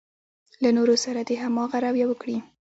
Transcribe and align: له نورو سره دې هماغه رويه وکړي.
له 0.63 0.69
نورو 0.77 0.95
سره 1.05 1.19
دې 1.27 1.35
هماغه 1.43 1.77
رويه 1.85 2.05
وکړي. 2.09 2.37